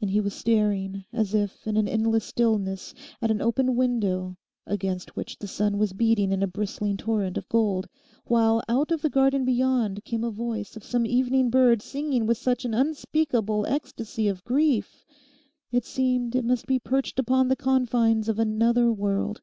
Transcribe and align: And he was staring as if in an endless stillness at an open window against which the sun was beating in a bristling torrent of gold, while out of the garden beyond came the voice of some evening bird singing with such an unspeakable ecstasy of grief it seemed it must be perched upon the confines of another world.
And 0.00 0.08
he 0.08 0.18
was 0.22 0.32
staring 0.32 1.04
as 1.12 1.34
if 1.34 1.66
in 1.66 1.76
an 1.76 1.86
endless 1.86 2.24
stillness 2.24 2.94
at 3.20 3.30
an 3.30 3.42
open 3.42 3.76
window 3.76 4.38
against 4.66 5.14
which 5.14 5.36
the 5.38 5.46
sun 5.46 5.76
was 5.76 5.92
beating 5.92 6.32
in 6.32 6.42
a 6.42 6.46
bristling 6.46 6.96
torrent 6.96 7.36
of 7.36 7.46
gold, 7.50 7.86
while 8.24 8.62
out 8.66 8.90
of 8.90 9.02
the 9.02 9.10
garden 9.10 9.44
beyond 9.44 10.06
came 10.06 10.22
the 10.22 10.30
voice 10.30 10.74
of 10.74 10.84
some 10.84 11.04
evening 11.04 11.50
bird 11.50 11.82
singing 11.82 12.24
with 12.24 12.38
such 12.38 12.64
an 12.64 12.72
unspeakable 12.72 13.66
ecstasy 13.66 14.26
of 14.26 14.42
grief 14.42 15.04
it 15.70 15.84
seemed 15.84 16.34
it 16.34 16.46
must 16.46 16.64
be 16.64 16.78
perched 16.78 17.18
upon 17.18 17.48
the 17.48 17.54
confines 17.54 18.30
of 18.30 18.38
another 18.38 18.90
world. 18.90 19.42